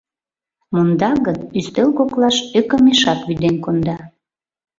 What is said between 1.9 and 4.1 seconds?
коклаш ӧкымешак вӱден конда.